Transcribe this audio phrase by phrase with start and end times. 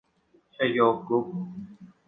[0.55, 1.27] ชโย กรุ๊ป